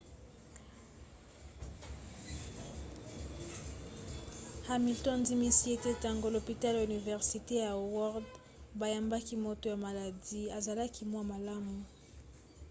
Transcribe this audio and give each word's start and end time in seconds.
hamilton 4.67 5.13
andimisi 5.15 5.65
ete 5.75 5.89
ntango 5.97 6.27
lopitalo 6.35 6.77
ya 6.79 6.87
universite 6.91 7.53
ya 7.63 7.69
howard 7.75 8.27
bayambaki 8.79 9.35
moto 9.45 9.65
ya 9.71 9.77
maladi 9.85 10.41
azalaki 10.57 11.01
mwa 11.11 11.23
malamu 11.31 11.75